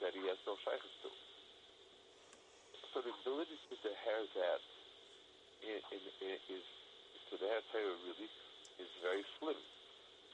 that 0.03 0.11
he 0.11 0.23
has 0.27 0.39
no 0.47 0.55
shaykhs 0.63 0.91
to. 1.03 1.09
So 2.93 3.05
the 3.05 3.13
ability 3.21 3.55
to 3.69 3.75
deher 3.85 4.25
that 4.35 4.61
in, 5.62 5.78
in, 5.94 6.02
in, 6.20 6.36
is 6.52 6.66
to 7.30 7.36
deher 7.40 7.62
Torah 7.72 7.96
really 8.06 8.30
is 8.78 8.90
very 9.02 9.24
slim. 9.38 9.58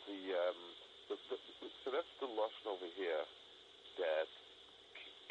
The, 0.07 0.21
um, 0.35 0.61
the, 1.09 1.17
the, 1.29 1.37
so 1.85 1.91
that's 1.93 2.15
the 2.21 2.29
lashon 2.29 2.67
over 2.67 2.89
here 2.97 3.25
that 3.99 4.29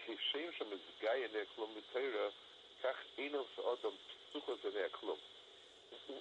כשם 0.10 0.52
שמזגאי 0.58 1.22
עיני 1.22 1.46
כלום 1.56 1.76
בתרא, 1.76 2.30
כך 2.84 2.96
עיניו 3.18 3.44
של 3.56 3.62
אדם 3.62 3.96
פתוחות 4.30 4.66
עיני 4.66 4.90
כלום. 4.92 5.18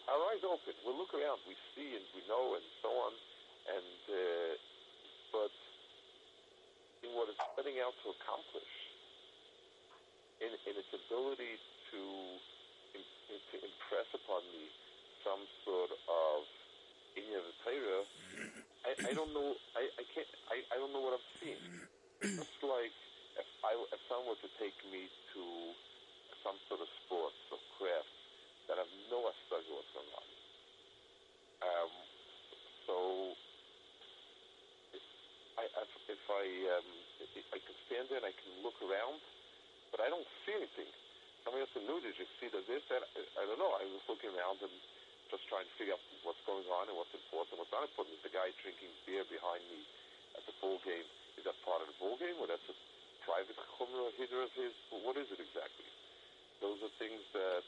Our 0.09 0.23
eyes 0.33 0.45
open. 0.45 0.75
We 0.85 0.93
look 0.93 1.13
around. 1.15 1.41
We 1.49 1.57
see 1.73 1.97
and 1.97 2.05
we 2.15 2.21
know 2.29 2.57
and 2.57 2.65
so 2.83 2.89
on. 3.07 3.13
And 3.77 4.01
uh, 4.09 4.53
but 5.33 5.53
in 7.05 7.11
what 7.17 7.29
it's 7.29 7.41
setting 7.57 7.81
out 7.81 7.95
to 8.05 8.13
accomplish, 8.17 8.73
in, 10.41 10.53
in 10.69 10.75
its 10.77 10.93
ability 10.93 11.57
to 11.91 12.01
in, 12.01 12.37
in, 12.37 12.42
to 13.54 13.58
impress 13.62 14.10
upon 14.18 14.42
me 14.50 14.66
some 15.22 15.46
sort 15.62 15.94
of 15.94 16.38
in 17.14 17.30
the 17.30 17.54
Torah, 17.62 18.04
I, 18.84 18.92
I 19.08 19.12
don't 19.14 19.30
know. 19.32 19.54
I, 19.78 19.86
I 19.86 20.04
can't. 20.12 20.28
I, 20.50 20.66
I 20.74 20.76
don't 20.82 20.92
know 20.92 21.06
what 21.06 21.16
I'm 21.16 21.28
seeing. 21.38 21.62
It's 22.26 22.60
like 22.66 22.96
if 23.38 23.50
I 23.62 23.78
if 23.78 24.02
someone 24.10 24.34
were 24.34 24.42
to 24.42 24.52
take 24.58 24.76
me 24.90 25.06
to 25.38 25.44
some 26.42 26.58
sort 26.68 26.82
of 26.82 26.90
sports 27.06 27.38
or 27.54 27.62
craft 27.78 28.10
that 28.68 28.82
have 28.82 28.92
no 29.14 29.30
idea 29.30 29.72
what's 29.72 29.94
going 29.94 30.12
on. 30.18 30.28
Um, 31.64 31.92
so 32.90 32.96
if 34.98 35.06
I 35.62 35.64
if 36.10 36.24
I 36.28 36.44
um, 36.82 36.90
if 37.22 37.48
I 37.54 37.60
can 37.62 37.76
stand 37.88 38.06
there 38.10 38.20
and 38.20 38.28
I 38.28 38.36
can 38.36 38.52
look 38.66 38.76
around, 38.82 39.22
but 39.94 40.02
I 40.02 40.10
don't 40.10 40.28
see 40.44 40.58
anything. 40.58 40.90
Somebody 41.44 41.68
else 41.68 41.76
knew, 41.76 42.00
did 42.00 42.16
you 42.16 42.28
see 42.40 42.48
that 42.56 42.64
this? 42.72 42.84
That 42.88 43.04
I 43.36 43.44
don't 43.44 43.60
know. 43.60 43.76
I 43.76 43.84
was 43.84 44.04
looking 44.08 44.32
around 44.32 44.64
and 44.64 44.72
just 45.28 45.44
trying 45.52 45.68
to 45.68 45.74
figure 45.76 45.92
out 45.92 46.04
what's 46.24 46.40
going 46.48 46.64
on 46.72 46.88
and 46.88 46.96
what's 46.96 47.12
important, 47.12 47.56
and 47.56 47.60
what's 47.60 47.76
not 47.76 47.84
important. 47.84 48.16
Is 48.16 48.24
the 48.24 48.32
guy 48.32 48.48
drinking 48.64 48.92
beer 49.04 49.28
behind 49.28 49.60
me 49.68 49.84
at 50.40 50.44
the 50.48 50.56
ball 50.64 50.80
game? 50.88 51.04
Is 51.36 51.44
that 51.44 51.60
part 51.68 51.84
of 51.84 51.92
the 51.92 51.98
ball 52.00 52.16
game, 52.16 52.40
or 52.40 52.48
that's 52.48 52.64
a 52.72 52.76
private 53.28 53.60
chumrah 53.76 54.16
hidra 54.16 54.48
of 54.48 54.54
his? 54.56 54.72
What 55.04 55.20
is 55.20 55.28
it 55.36 55.44
exactly? 55.44 55.90
Those 56.64 56.80
are 56.80 56.94
things 56.96 57.20
that 57.36 57.64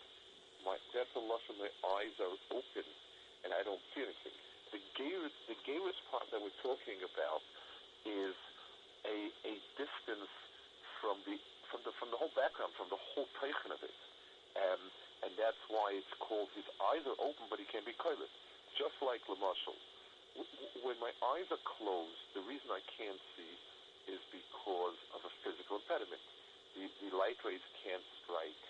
my 0.63 0.79
that's 0.96 1.12
a 1.20 1.24
lashon. 1.27 1.60
My 1.60 1.72
eyes 2.00 2.15
are 2.24 2.32
open, 2.55 2.88
and 3.44 3.51
I 3.51 3.60
don't 3.67 3.84
see 3.91 4.08
anything. 4.08 4.36
The 4.72 4.79
gayrus, 4.96 5.36
the 5.51 5.60
gayrus 5.67 6.00
part 6.15 6.32
that 6.32 6.39
we're 6.39 6.60
talking 6.63 7.03
about 7.03 7.44
is 8.08 8.36
a 9.03 9.17
a 9.44 9.53
distance 9.75 10.32
from 11.03 11.20
the 11.27 11.36
from 11.75 11.84
the 11.84 11.91
from 12.00 12.08
the 12.08 12.15
whole 12.15 12.32
background, 12.39 12.72
from 12.79 12.88
the 12.88 12.96
whole 13.12 13.27
teichen 13.36 13.75
of 13.75 13.84
it, 13.84 13.91
um, 14.55 14.79
and 15.27 15.36
that's 15.36 15.60
why 15.67 15.91
it's 15.91 16.15
called. 16.24 16.48
His 16.55 16.63
eyes 16.79 17.03
are 17.03 17.20
open, 17.20 17.51
but 17.51 17.60
he 17.60 17.67
can't 17.67 17.84
be 17.84 17.91
koilet. 18.00 18.32
Just 18.79 18.96
like 19.03 19.20
Lamashal. 19.27 19.75
When 20.88 20.96
my 21.03 21.12
eyes 21.36 21.48
are 21.51 21.63
closed, 21.79 22.24
the 22.32 22.44
reason 22.48 22.67
I 22.72 22.79
can't 22.96 23.20
see 23.36 23.53
is 24.08 24.24
because 24.32 25.00
of 25.15 25.24
a 25.27 25.32
physical 25.44 25.84
impediment. 25.84 26.20
The, 26.75 26.88
the 27.03 27.12
light 27.15 27.39
rays 27.44 27.63
can't 27.84 28.03
strike 28.24 28.63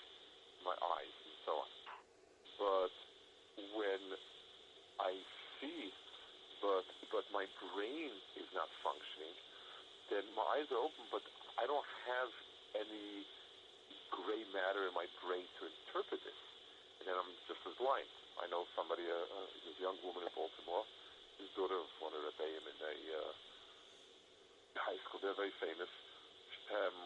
my 0.65 0.73
eyes 0.97 1.15
and 1.29 1.37
so 1.45 1.53
on. 1.61 1.71
But 2.57 2.93
when 3.77 4.01
I 4.97 5.13
see, 5.61 5.93
but 6.57 6.85
but 7.13 7.25
my 7.29 7.45
brain 7.69 8.13
is 8.37 8.49
not 8.57 8.69
functioning, 8.81 9.37
then 10.09 10.25
my 10.33 10.57
eyes 10.57 10.69
are 10.73 10.81
open, 10.81 11.05
but 11.13 11.21
I 11.57 11.65
don't 11.69 11.85
have 12.09 12.29
any 12.79 13.27
gray 14.11 14.43
matter 14.51 14.87
in 14.87 14.93
my 14.95 15.07
brain 15.23 15.45
to 15.59 15.67
interpret 15.67 16.21
this. 16.23 16.41
And 16.99 17.09
then 17.09 17.15
I'm 17.15 17.31
just 17.47 17.61
as 17.67 17.75
blind. 17.75 18.07
I 18.39 18.47
know 18.51 18.67
somebody, 18.75 19.03
uh, 19.07 19.15
uh, 19.15 19.47
this 19.63 19.79
young 19.79 19.95
woman 20.03 20.23
in 20.23 20.31
Baltimore, 20.35 20.83
his 21.39 21.51
daughter 21.55 21.75
of 21.79 21.87
the 21.87 22.19
Rebbeim 22.19 22.63
in 22.63 22.77
a 22.79 22.95
uh, 23.19 23.31
high 24.79 24.99
school. 25.07 25.19
They're 25.23 25.35
very 25.35 25.55
famous. 25.59 25.91
Um, 26.71 26.97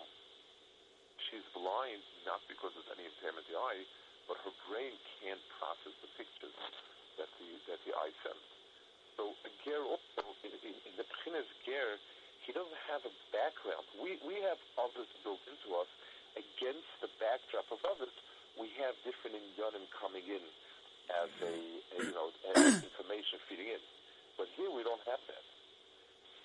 she's 1.30 1.46
blind 1.54 2.02
not 2.26 2.42
because 2.50 2.74
of 2.78 2.86
any 2.94 3.06
impairment 3.06 3.46
in 3.50 3.54
the 3.54 3.60
eye, 3.60 3.84
but 4.30 4.38
her 4.46 4.54
brain 4.70 4.94
can't 5.22 5.42
process 5.58 5.94
the 6.06 6.10
pictures 6.18 6.54
that 7.18 7.30
the 7.42 7.50
that 7.70 7.80
the 7.86 7.94
eye 7.98 8.14
sends. 8.22 8.48
So 9.18 9.34
a 9.44 9.52
ger 9.66 9.82
also 9.84 10.24
in, 10.46 10.54
in, 10.64 10.76
in 10.88 10.94
the 10.96 11.06
Pchinas 11.06 11.50
ger, 11.66 12.00
he 12.50 12.52
doesn't 12.58 12.82
have 12.90 13.06
a 13.06 13.14
background. 13.30 13.86
We 14.02 14.18
we 14.26 14.42
have 14.50 14.58
others 14.82 15.06
built 15.22 15.46
into 15.46 15.78
us 15.78 15.90
against 16.34 16.90
the 16.98 17.14
backdrop 17.22 17.70
of 17.70 17.78
others. 17.86 18.10
We 18.58 18.74
have 18.82 18.98
different 19.06 19.38
inyanim 19.38 19.86
coming 19.94 20.26
in 20.26 20.42
as 21.14 21.30
a, 21.46 21.54
a 21.54 21.98
you 22.10 22.14
know 22.18 22.34
as 22.58 22.82
information 22.82 23.38
feeding 23.46 23.70
in, 23.70 23.84
but 24.34 24.50
here 24.58 24.74
we 24.74 24.82
don't 24.82 25.06
have 25.06 25.22
that. 25.30 25.46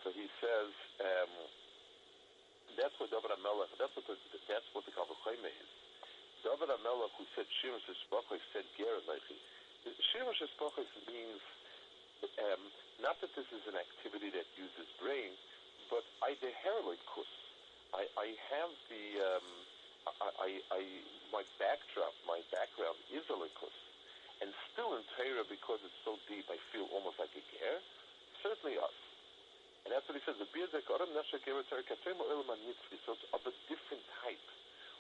So 0.05 0.13
he 0.13 0.29
says. 0.45 0.71
Um, 1.01 1.33
that's 2.75 2.95
what 2.99 3.11
David 3.11 3.31
Amelech, 3.31 3.71
that's 3.79 3.95
what 3.95 4.07
the, 4.11 4.19
that's 4.51 4.67
what 4.75 4.83
the 4.83 4.91
Kavachoyme 4.95 5.47
is. 5.47 5.71
David 6.43 6.75
Amelech, 6.75 7.15
who 7.17 7.25
said 7.39 7.47
Shirish 7.63 7.87
Espochos, 7.87 8.43
said 8.51 8.67
Gerelechi. 8.75 9.39
Shirish 10.11 10.43
Espochos 10.43 10.91
means, 11.07 11.41
um, 12.43 12.63
not 12.99 13.21
that 13.23 13.31
this 13.39 13.47
is 13.55 13.63
an 13.71 13.79
activity 13.79 14.29
that 14.35 14.47
uses 14.59 14.91
brain, 14.99 15.33
but 15.95 16.03
I 16.27 16.35
kus. 16.43 17.31
I, 17.95 18.03
I 18.19 18.35
have 18.51 18.75
the, 18.91 19.05
um, 19.23 19.47
I, 20.11 20.29
I, 20.43 20.51
I, 20.75 20.83
my 21.31 21.47
backdrop, 21.63 22.11
my 22.27 22.43
background 22.51 22.99
is 23.15 23.23
a 23.31 23.39
likus. 23.39 23.79
And 24.43 24.51
still 24.75 24.99
in 24.99 25.07
Torah, 25.15 25.47
because 25.47 25.79
it's 25.87 26.03
so 26.03 26.19
deep, 26.27 26.51
I 26.51 26.59
feel 26.75 26.91
almost 26.91 27.23
like 27.23 27.31
a 27.39 27.43
ger. 27.55 27.79
Certainly 28.43 28.83
us. 28.83 28.99
And 29.87 29.95
that's 29.95 30.03
what 30.11 30.19
he 30.19 30.23
says. 30.27 30.35
The 30.43 30.51
beard 30.51 30.75
that 30.75 30.83
Adam 30.91 31.15
Nasha 31.15 31.39
gave 31.47 31.55
it 31.63 31.71
So 31.71 31.79
it's 31.79 33.27
of 33.31 33.47
a 33.47 33.55
different 33.71 34.03
type. 34.27 34.43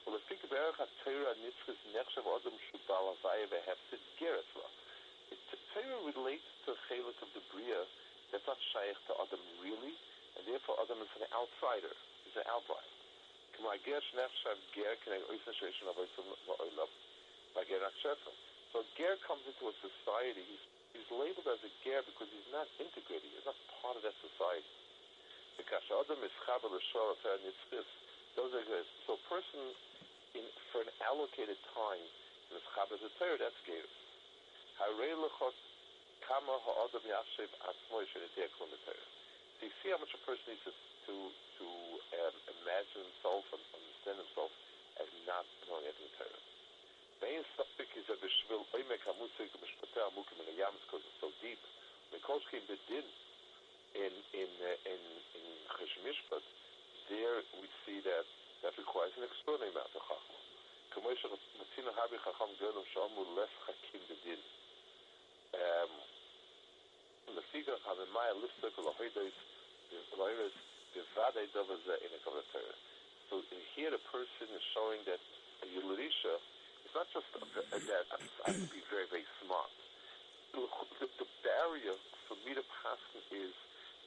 Well, 0.07 0.15
if 0.15 0.23
think 0.31 0.47
Berach 0.47 0.79
HaTorah 0.79 1.35
Nitzchus 1.43 1.81
Nechshav 1.91 2.23
Adam 2.23 2.55
Shubal 2.71 3.19
Havaya 3.19 3.51
Vehefsid 3.51 3.99
Geret 4.23 4.47
Ra. 4.55 4.69
Torah 5.75 6.07
relates 6.07 6.47
to 6.63 6.71
a 6.71 6.79
chelik 6.87 7.19
of 7.19 7.35
the 7.35 7.43
Bria 7.51 7.83
that's 8.31 8.47
not 8.47 8.61
shaykh 8.71 8.95
to 9.11 9.13
Adam 9.19 9.43
really, 9.59 9.99
and 10.37 10.43
therefore 10.47 10.76
Adam 10.83 10.99
is 11.03 11.12
an 11.19 11.26
outsider, 11.31 11.95
he's 12.26 12.37
an 12.37 12.47
outlier. 12.50 12.91
La'olam, 13.55 13.81
by 17.55 17.62
ger 17.71 17.79
So 18.75 18.83
ger 18.99 19.14
comes 19.23 19.47
into 19.47 19.71
a 19.71 19.75
society, 19.79 20.43
he's, 20.43 20.64
he's 20.91 21.11
labeled 21.14 21.47
as 21.47 21.62
a 21.62 21.71
ger 21.87 22.03
because 22.03 22.26
he's 22.35 22.50
not 22.50 22.67
integrated, 22.83 23.31
he's 23.31 23.47
not 23.47 23.55
part 23.79 23.95
of 23.95 24.03
that 24.03 24.19
society. 24.19 24.67
Those 28.35 28.50
are 28.50 28.67
good. 28.67 28.87
So 29.07 29.14
a 29.14 29.23
person 29.31 29.61
in, 30.35 30.43
for 30.75 30.83
an 30.83 30.91
allocated 31.07 31.55
time 31.79 32.03
in 32.50 32.59
the 32.59 32.62
chaber 32.75 32.99
the 32.99 33.07
Torah, 33.23 33.38
that's 33.38 33.55
ger. 33.62 33.87
Harei 34.83 35.14
l'chot 35.14 35.55
kama 36.26 36.59
ha'adam 36.59 37.07
yashiv 37.07 37.47
atzmo 37.71 38.03
yishenetiyah 38.03 38.50
klum 38.59 38.75
Torah. 38.83 39.13
So 39.60 39.68
you 39.68 39.74
see 39.84 39.89
how 39.91 40.00
much 40.00 40.13
a 40.15 40.22
person 40.24 40.56
needs 40.56 40.63
to 40.63 40.74
to, 41.10 41.15
to 41.58 41.68
um, 42.22 42.36
imagine 42.62 43.01
himself 43.01 43.44
and 43.50 43.62
understand 43.74 44.18
himself 44.22 44.51
as 45.01 45.10
not 45.25 45.46
knowing 45.65 45.89
anything 45.89 46.12
Torah. 46.22 46.44
Main 47.20 47.41
topic 47.58 47.89
is 47.98 48.06
a 48.13 48.18
bishvil 48.22 48.63
oimek 48.77 49.01
hamusik 49.03 49.51
b'shpatei 49.51 50.06
amukim 50.06 50.38
in 50.39 50.53
the 50.53 50.56
yams 50.62 50.79
because 50.86 51.01
it's 51.01 51.20
so 51.20 51.34
deep. 51.41 51.60
Mikolshki 52.13 52.62
bedin 52.70 53.06
in 53.98 54.13
in 54.38 54.51
uh, 54.63 54.91
in 54.94 55.01
in 55.36 55.46
Cheshmishpat, 55.75 56.46
there 57.10 57.41
we 57.58 57.68
see 57.84 58.00
that 58.06 58.27
that 58.62 58.77
requires 58.77 59.12
an 59.18 59.25
extraordinary 59.25 59.74
amount 59.74 59.91
of 59.98 60.03
chachma. 60.06 60.39
כמו 60.91 61.10
שמצינו 61.15 61.91
הבי 61.98 62.18
חכם 62.20 62.46
גדול 62.58 62.84
שאמרו 62.94 63.36
לס 63.36 63.50
חכים 63.65 64.01
בדין. 64.10 64.39
in 72.05 72.11
a 72.14 72.21
So 73.31 73.43
here 73.75 73.91
the 73.91 74.03
person 74.14 74.47
is 74.55 74.62
showing 74.71 75.03
that 75.11 75.19
a 75.19 75.67
Yelurisha 75.75 76.38
is 76.87 76.93
not 76.95 77.11
just 77.11 77.26
that 77.35 78.07
I 78.14 78.19
have 78.47 78.55
to 78.55 78.71
be 78.71 78.83
very, 78.87 79.11
very 79.11 79.26
smart. 79.43 79.71
The, 80.55 80.62
the, 81.03 81.26
barrier 81.43 81.99
for 82.31 82.38
me 82.47 82.55
to 82.55 82.62
pass 82.62 83.03
is 83.35 83.50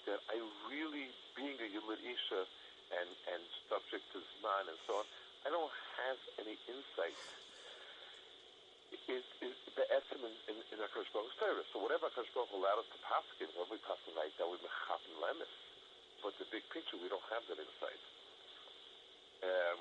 that 0.08 0.24
I 0.32 0.40
really, 0.72 1.12
being 1.36 1.60
a 1.60 1.68
Yelurisha 1.68 2.48
and, 2.96 3.10
and 3.36 3.42
subject 3.68 4.08
to 4.16 4.24
Zman 4.40 4.72
and 4.72 4.80
so 4.88 5.04
on, 5.04 5.06
I 5.44 5.52
don't 5.52 5.76
have 6.00 6.20
any 6.40 6.56
insight 6.72 7.20
is, 9.08 9.26
is 9.40 9.56
the 9.76 9.86
essence 9.92 10.24
in, 10.24 10.34
in, 10.52 10.58
in 10.72 10.78
HaKadosh 10.84 11.12
Baruch 11.16 11.36
Torah. 11.40 11.64
So 11.72 11.80
whatever 11.80 12.12
HaKadosh 12.12 12.32
Baruch 12.36 12.54
allowed 12.56 12.84
us 12.84 12.90
to 12.92 13.00
pass, 13.08 13.24
whatever 13.40 13.72
we 13.72 13.80
pass 13.88 14.00
tonight, 14.04 14.36
that 14.38 14.48
we 14.48 14.60
mechapen 14.60 15.16
lemis 15.24 15.54
but 16.22 16.34
the 16.42 16.50
big 16.50 16.66
picture, 16.74 16.98
we 16.98 17.10
don't 17.10 17.24
have 17.30 17.46
that 17.50 17.56
insight. 17.62 18.04
Um, 19.46 19.80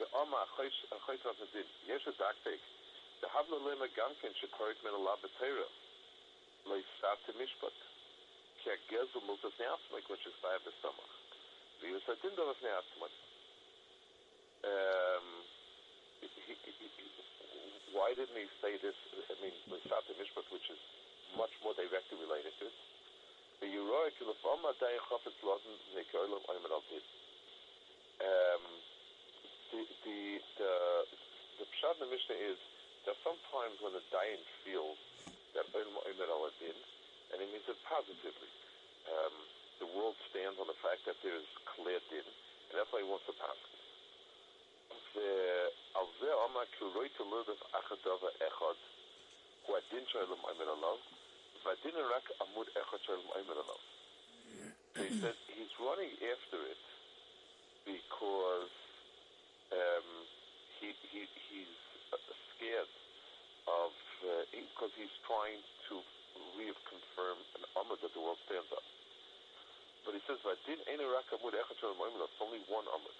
the 0.00 0.06
Oma 0.16 0.48
Achoyt 0.50 1.22
Ramadin, 1.22 1.68
Yesh 1.84 2.08
a 2.08 2.12
Daktek, 2.16 2.60
the 3.20 3.28
Havla 3.28 3.60
Lema 3.60 3.88
Gamken 3.92 4.32
Shekorit 4.40 4.80
Men 4.84 4.96
Allah 4.96 5.20
B'Teira, 5.20 5.68
Lo 6.66 6.76
Yisat 6.80 7.22
Mishpat, 7.36 7.76
Ki 8.64 8.72
HaGezel 8.72 9.20
Multas 9.28 9.52
Ne'atzmak, 9.60 10.04
which 10.08 10.24
is 10.24 10.34
Vaya 10.40 10.60
B'Samach. 10.64 11.12
V'Yus 11.84 12.04
HaDin 12.08 12.32
Dovas 12.36 12.60
Ne'atzmak. 12.64 13.14
Um, 14.64 15.26
why 17.96 18.12
didn't 18.12 18.36
he 18.36 18.44
say 18.60 18.76
this, 18.76 18.94
I 19.32 19.34
mean, 19.40 19.56
the 19.72 19.80
Lo 19.88 20.12
Mishpat, 20.20 20.44
which 20.52 20.68
is 20.68 20.80
much 21.32 21.50
more 21.64 21.72
directly 21.72 22.20
related 22.20 22.52
to 22.60 22.68
it? 22.68 22.76
the 23.64 23.72
Um, 28.16 28.62
the 29.72 29.80
the 30.04 30.20
the 30.60 30.72
the 31.60 31.66
pshat 31.72 31.96
in 31.96 32.00
the 32.04 32.10
Mishnah 32.12 32.36
is 32.36 32.60
that 33.08 33.16
sometimes 33.24 33.80
when 33.80 33.96
a 33.96 34.04
dayan 34.12 34.44
feels 34.60 35.00
that 35.56 35.64
Oyman 35.72 36.28
Al 36.28 36.52
Din, 36.60 36.76
and 37.32 37.40
he 37.40 37.46
means 37.48 37.64
it 37.64 37.80
positively, 37.88 38.50
um, 39.08 39.34
the 39.80 39.88
world 39.96 40.16
stands 40.28 40.60
on 40.60 40.68
the 40.68 40.76
fact 40.84 41.04
that 41.08 41.16
there 41.24 41.36
is 41.36 41.48
clear 41.76 42.00
din, 42.12 42.24
and 42.24 42.74
that's 42.76 42.92
why 42.92 43.00
he 43.00 43.08
wants 43.08 43.24
to 43.24 43.36
pass 43.40 43.75
ועל 45.15 46.05
זה 46.19 46.33
אמר 46.43 46.65
כי 46.65 46.83
הוא 46.83 46.95
לא 46.95 47.05
יתלודף 47.05 47.63
אחת 47.71 47.97
דבר 48.01 48.29
אחד, 48.47 48.73
הוא 49.65 49.77
הדין 49.77 50.05
שלו 50.07 50.35
אומר 50.43 50.69
עליו, 50.71 50.97
so 51.63 51.69
he 54.97 55.13
said 55.21 55.37
he's 55.53 55.73
running 55.77 56.09
after 56.25 56.57
it 56.65 56.81
because 57.85 58.73
um, 59.69 60.09
he, 60.81 60.89
he, 61.13 61.29
he's 61.29 61.73
scared 62.57 62.89
of, 63.69 63.93
uh, 64.25 64.41
because 64.49 64.89
he's 64.97 65.13
trying 65.29 65.61
to 65.85 66.01
reconfirm 66.57 67.37
an 67.61 67.63
Amud 67.77 68.01
that 68.01 68.09
the 68.17 68.21
world 68.21 68.41
stands 68.49 68.73
on. 68.73 68.81
But 70.01 70.17
he 70.17 70.21
says, 70.25 70.41
Vadin 70.41 70.81
Ein 70.89 71.05
Rak 71.13 71.29
Amud 71.29 71.53
Echad 71.53 71.77
Shalom 71.77 72.01
Amud, 72.01 72.25
it's 72.25 72.41
only 72.41 72.65
one 72.65 72.89
Amud. 72.89 73.13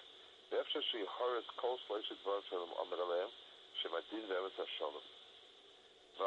ואפשר 0.50 0.80
שיחרס 0.80 1.44
כל 1.56 1.76
שלושת 1.86 2.16
דבר 2.22 2.40
שלום 2.50 2.70
עמד 2.78 3.00
עליהם, 3.00 3.28
שמדין 3.74 4.24
ואמץ 4.28 4.60
השלום. 4.60 5.00
A 6.18 6.24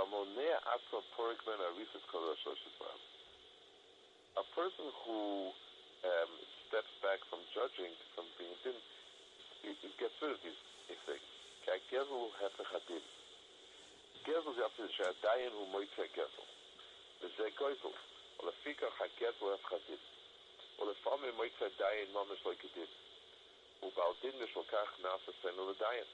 person 4.56 4.88
who 5.06 5.52
um, 6.04 6.32
steps 6.68 6.92
back 7.02 7.20
from 7.30 7.40
judging, 7.54 7.94
from 8.16 8.26
being 8.38 8.56
din, 8.64 8.74
he, 9.62 9.70
he 9.82 9.90
gets 9.98 10.14
rid 10.22 10.32
of 10.32 10.40
these, 10.44 10.62
these 10.90 10.98
things. 11.06 11.22
כהגזל 11.66 12.46
הפך 12.46 12.74
הדין. 12.74 13.02
גזל 14.24 14.54
זה 14.56 14.66
אפילו 14.66 14.90
שהדיין 14.90 15.52
הוא 15.52 15.68
מויצא 15.68 16.06
גזל. 16.14 16.46
וזה 17.22 17.50
גויזל. 17.58 17.88
ולפיכך 18.40 19.02
הגזל 19.02 19.54
הפך 19.54 19.72
הדין. 19.74 19.98
ולפעמים 20.80 21.36
מויצא 21.36 21.68
דיין 21.78 22.14
ממש 22.14 22.40
לא 22.46 22.52
כדין. 22.60 22.86
ובעל 23.84 24.14
דין 24.22 24.44
משל 24.44 24.64
כך 24.72 25.00
נעשה 25.00 25.32
סנו 25.42 25.72
לדיין. 25.72 26.06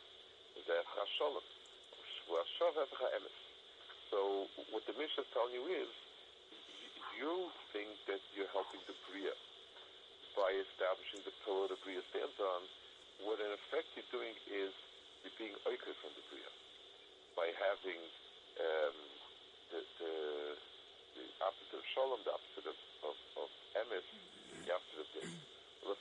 וזה 0.56 0.80
הפך 0.80 0.98
השולם. 0.98 1.46
והשוב 2.28 2.80
הפך 2.80 3.02
האמס. 3.02 3.32
So 4.12 4.48
what 4.72 4.84
the 4.86 4.94
Mishnah 5.00 5.24
is 5.24 5.32
telling 5.32 5.56
you 5.56 5.66
is, 5.72 5.88
you 7.16 7.48
think 7.72 7.96
that 8.12 8.20
you're 8.36 8.52
helping 8.52 8.84
the 8.84 8.96
Bria 9.08 9.32
by 10.36 10.52
establishing 10.68 11.24
the 11.24 11.32
pillar 11.48 11.72
the 11.72 11.80
Bria 11.80 12.04
stands 12.12 12.36
on. 12.40 12.62
What 13.24 13.40
in 13.40 13.52
effect 13.56 13.88
you're 13.96 14.12
doing 14.12 14.36
is 14.52 14.76
you're 15.24 15.38
being 15.40 15.56
oiker 15.64 15.96
from 16.04 16.12
the 16.18 16.24
Bria 16.28 16.52
by 17.40 17.56
having 17.56 18.02
um, 18.60 18.98
the, 19.72 19.80
the, 20.02 20.16
the 21.16 21.26
opposite 21.40 21.80
of 21.80 21.84
Shalom, 21.96 22.20
the 22.28 22.34
opposite 22.36 22.68
of, 22.68 22.78
of, 23.08 23.16
of 23.40 23.50
Emes, 23.80 24.08
the 24.68 24.72
opposite 24.76 25.08
of 25.08 25.10
Din. 25.16 25.32
so 25.87 25.95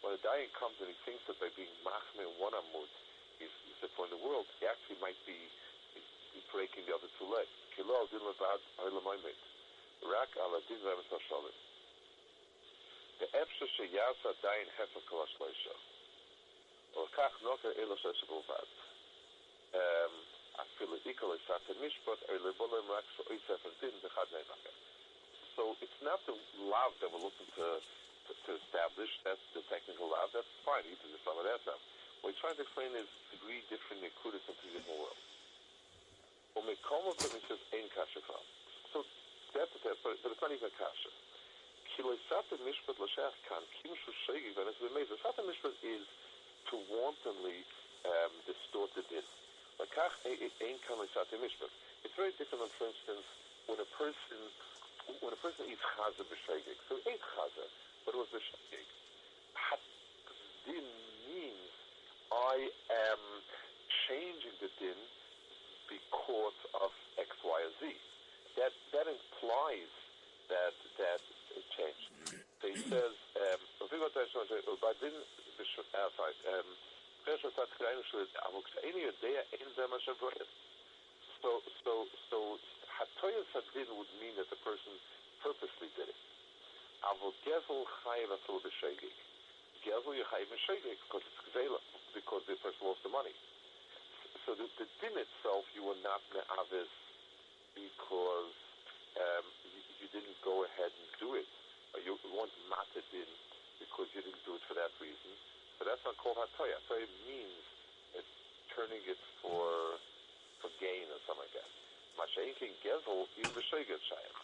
when 0.00 0.16
a 0.16 0.20
dying 0.24 0.48
comes 0.56 0.80
and 0.80 0.88
he 0.88 0.96
thinks 1.04 1.20
that 1.28 1.36
by 1.36 1.52
being 1.52 1.68
machmir 1.84 2.32
one 2.40 2.56
amud 2.56 2.88
he's 3.36 3.52
for 3.92 4.08
the 4.08 4.16
world, 4.16 4.48
he 4.56 4.64
actually 4.64 4.96
might 5.04 5.20
be 5.28 5.36
breaking 6.54 6.86
the 6.86 6.94
other 6.94 7.10
two 7.18 7.26
legs. 7.28 7.50
Kilo 7.74 8.06
din 8.08 8.22
levad 8.22 8.62
ha'ilamaymit. 8.78 9.36
Rak 10.06 10.30
aladin 10.38 10.70
din 10.70 10.80
remes 10.86 11.10
ha'shalim. 11.10 11.56
The 13.20 13.26
efsha 13.36 13.66
sheyasa 13.74 14.30
dayin 14.40 14.70
hefer 14.78 15.02
kalash 15.10 15.34
leisha. 15.42 15.74
Or 16.94 17.10
kach 17.18 17.34
noter 17.42 17.74
elosh 17.74 18.06
shesha 18.06 18.24
bulvad. 18.30 18.70
Um, 19.74 20.14
Afila 20.54 20.98
Ikala 21.02 21.34
Shatan 21.50 21.76
Mishpat, 21.82 22.20
Erlibolim 22.30 22.86
Raks 22.86 23.14
Oisef 23.26 23.62
and 23.66 23.76
Din, 23.82 23.94
the 24.06 24.10
So 25.58 25.74
it's 25.82 26.00
not 26.02 26.22
the 26.30 26.38
love 26.70 26.94
that 27.02 27.10
we're 27.10 27.22
looking 27.22 27.50
to, 27.58 27.82
to, 27.82 28.32
to, 28.32 28.50
establish, 28.62 29.10
that's 29.26 29.42
the 29.50 29.66
technical 29.66 30.14
love, 30.14 30.30
that's 30.30 30.46
fine, 30.62 30.86
you 30.86 30.94
can 31.02 31.10
just 31.10 31.26
love 31.26 31.42
it 31.42 31.50
that. 31.50 31.78
What 32.22 32.32
we're 32.32 32.40
trying 32.40 32.58
to 32.58 32.64
explain 32.64 32.94
is 32.94 33.10
three 33.42 33.66
different 33.66 34.06
Nikudas 34.06 34.46
in 34.46 34.54
three 34.62 34.78
different 34.78 34.98
worlds. 35.02 35.24
When 36.54 36.70
we 36.70 36.78
come 36.86 37.02
up 37.10 37.18
and 37.18 37.34
it 37.34 37.44
says, 37.50 37.58
Ein 37.74 37.90
Kasha 37.90 38.22
So 38.94 39.02
that's 39.58 39.74
the 39.74 39.82
test, 39.82 39.98
but, 40.06 40.14
but 40.22 40.32
it's 40.32 40.42
not 40.42 40.54
even 40.54 40.70
Kasha. 40.78 41.10
Kilo 41.98 42.14
sata 42.30 42.58
Mishpat 42.62 42.98
Lashach 42.98 43.34
Kan, 43.50 43.62
Kim 43.82 43.94
Shushegi, 44.06 44.54
and 44.54 44.70
it's 44.70 44.82
amazing. 44.82 45.18
Satan 45.18 45.46
Mishpat 45.50 45.74
is 45.82 46.06
to 46.70 46.78
wantonly 46.90 47.62
um, 48.06 48.32
distort 48.46 48.90
the 48.94 49.02
din. 49.10 49.22
It's 52.04 52.14
very 52.16 52.32
different, 52.38 52.70
for 52.78 52.86
instance, 52.86 53.26
when 53.66 53.78
a 53.80 53.88
person 53.98 54.40
when 55.20 55.32
a 55.32 55.40
person 55.44 55.66
eats 55.68 55.82
chaza 55.96 56.24
b'shegig. 56.24 56.78
So 56.88 56.96
he 56.96 57.10
ate 57.12 57.20
chaza, 57.36 57.66
but 58.06 58.14
it 58.14 58.18
was 58.18 58.28
b'shegig. 58.32 58.86
Din 60.64 60.86
means 61.28 61.70
I 62.32 62.70
am 63.10 63.20
changing 64.08 64.56
the 64.60 64.70
din 64.80 64.96
because 65.88 66.56
of 66.80 66.90
X, 67.18 67.28
Y, 67.44 67.50
or 67.50 67.72
Z. 67.82 67.92
That 68.56 68.72
that 68.96 69.06
implies 69.10 69.92
that 70.48 70.74
that 70.96 71.20
it 71.52 71.64
changed. 71.76 72.08
So 72.62 72.68
he 72.72 72.80
says, 72.88 73.12
um, 73.36 73.60
Pressure 77.24 77.48
hat 77.56 77.72
kleine 77.80 78.04
Schuld, 78.04 78.28
aber 78.44 78.60
any 78.84 79.00
day 79.24 79.40
in 79.56 79.70
them 79.80 79.96
as 79.96 80.04
a 80.08 80.14
So, 81.40 81.64
so, 81.80 82.04
so, 82.28 82.60
Hatoyas 83.00 83.48
Hadin 83.56 83.88
would 83.96 84.12
mean 84.20 84.36
that 84.36 84.52
the 84.52 84.60
person 84.60 84.92
purposely 85.40 85.88
did 85.96 86.12
it. 86.12 86.20
Avo 87.00 87.32
Gezel 87.48 87.88
Chayiv 88.04 88.28
Atul 88.28 88.60
B'Shegig. 88.60 89.16
Gezel 89.88 90.20
Yechayiv 90.20 90.52
B'Shegig, 90.52 91.00
because 91.08 91.24
it's 91.24 91.40
Gzela, 91.48 91.80
because 92.12 92.44
the 92.44 92.60
person 92.60 92.84
lost 92.84 93.00
the 93.00 93.08
money. 93.08 93.32
So 94.44 94.52
the, 94.52 94.68
the 94.76 94.84
din 95.00 95.16
itself, 95.16 95.64
you 95.72 95.80
were 95.80 95.96
not 96.04 96.20
Me'avis 96.28 96.92
because 97.72 98.52
um, 99.16 99.44
you, 99.64 99.80
you, 100.04 100.06
didn't 100.12 100.36
go 100.44 100.68
ahead 100.68 100.92
and 100.92 101.08
do 101.16 101.40
it. 101.40 101.48
You 102.04 102.20
weren't 102.36 102.52
matted 102.68 103.08
in 103.16 103.30
because 103.80 104.12
you 104.12 104.20
didn't 104.20 104.44
do 104.44 104.60
it 104.60 104.64
for 104.68 104.76
that 104.76 104.92
reason. 105.00 105.32
So 105.78 105.84
that's 105.84 106.02
not 106.06 106.14
called 106.22 106.38
hatoya. 106.38 106.78
Hatoya 106.86 107.06
means 107.26 107.62
it's 108.14 108.34
turning 108.74 109.02
it 109.06 109.18
for 109.42 109.98
for 110.62 110.70
gain 110.80 111.04
or 111.10 111.20
something 111.26 111.44
like 111.44 111.54
that. 111.58 111.70
Masha'inkin 112.14 112.72
gezel 112.80 113.26
is 113.36 113.50
the 113.50 113.60
shayach. 113.60 114.38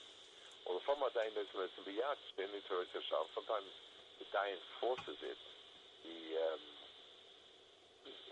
Or 0.67 0.77
the 0.77 0.85
former 0.85 1.09
dayan 1.17 1.33
is 1.39 1.49
be 1.87 1.97
yach, 1.97 2.21
then 2.37 2.51
it's 2.53 2.69
Sometimes 2.69 3.71
the 4.19 4.27
dayan 4.35 4.61
forces 4.83 5.17
it. 5.23 5.41
The 6.05 6.19
um, 6.51 6.63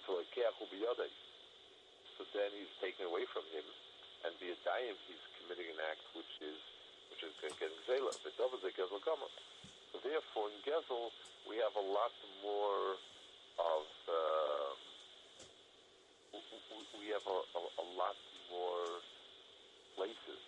so 0.05 0.21
So 2.19 2.27
then 2.35 2.51
he's 2.51 2.75
taken 2.83 3.07
away 3.07 3.25
from 3.31 3.47
him, 3.55 3.65
and 4.27 4.35
be 4.43 4.51
a 4.51 4.59
dayan 4.67 4.99
he's 5.07 5.23
committing 5.41 5.71
an 5.71 5.81
act 5.87 6.03
which 6.13 6.35
is 6.43 6.59
which 7.15 7.23
is 7.25 7.33
getting 7.41 7.79
zela. 7.87 8.13
But 8.21 8.35
the 8.37 8.71
gezel 8.75 9.01
gamma. 9.07 9.31
So 9.99 10.07
therefore, 10.07 10.47
in 10.55 10.63
gezel 10.63 11.11
we 11.51 11.59
have 11.59 11.75
a 11.75 11.87
lot 11.91 12.15
more 12.39 12.95
of. 13.59 13.83
Uh, 14.07 14.79
we 17.03 17.11
have 17.11 17.27
a, 17.27 17.39
a, 17.59 17.63
a, 17.83 17.87
lot 17.99 18.15
more 18.47 18.87
places 19.99 20.39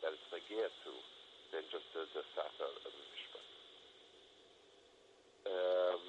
that 0.00 0.16
it's 0.16 0.24
negir 0.32 0.64
to 0.64 0.92
than 1.52 1.60
just 1.68 1.84
the, 1.92 2.08
the 2.16 2.24
Sata 2.32 2.68
of 2.86 2.92
the 2.94 3.04
Mishpat. 3.12 3.46
Um, 5.44 6.00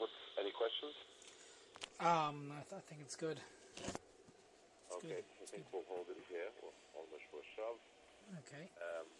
what's, 0.00 0.16
any 0.40 0.54
questions? 0.54 0.96
Um, 2.00 2.56
I, 2.56 2.62
th- 2.64 2.80
I 2.80 2.84
think 2.88 3.04
it's 3.04 3.16
good. 3.16 3.36
okay, 4.96 5.20
good. 5.20 5.24
I 5.42 5.46
think 5.50 5.66
we'll 5.74 5.84
hold 5.92 6.08
it 6.08 6.20
here. 6.30 6.48
We'll 6.62 6.72
almost 6.96 7.26
for 7.28 7.42
shove. 7.52 7.76
Okay. 8.48 8.70
Um, 8.80 9.10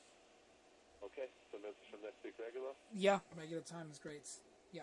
okay, 1.05 1.29
so 1.51 1.59
next, 1.63 1.83
next 2.03 2.23
week 2.25 2.35
regular? 2.39 2.73
Yeah, 2.93 3.21
regular 3.37 3.63
time 3.63 3.89
is 3.91 3.99
great. 3.99 4.29
Yeah. 4.73 4.83